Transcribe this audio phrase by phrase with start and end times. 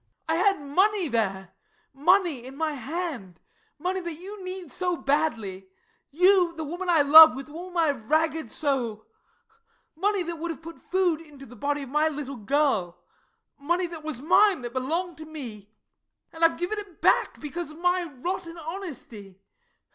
[0.27, 1.49] I had money there
[1.93, 3.39] money in my hand
[3.77, 5.67] money that you need so badly,
[6.09, 9.05] you, the woman I love with all my ragged soul
[9.95, 12.97] money that would have put food into the body of my little girl
[13.59, 15.69] money that was mine, that belonged to me
[16.33, 19.39] and I've given it back, because of my rotten honesty!